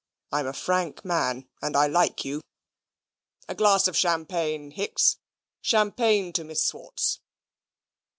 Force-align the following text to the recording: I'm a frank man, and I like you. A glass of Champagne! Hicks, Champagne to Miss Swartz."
I'm 0.31 0.47
a 0.47 0.53
frank 0.53 1.05
man, 1.05 1.47
and 1.61 1.77
I 1.77 1.85
like 1.85 2.25
you. 2.25 2.41
A 3.47 3.53
glass 3.53 3.87
of 3.87 3.95
Champagne! 3.95 4.71
Hicks, 4.71 5.17
Champagne 5.61 6.33
to 6.33 6.43
Miss 6.43 6.63
Swartz." 6.65 7.19